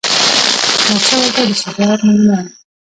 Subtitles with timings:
[0.77, 2.47] احمدشاه بابا د شجاعت نمونه وه..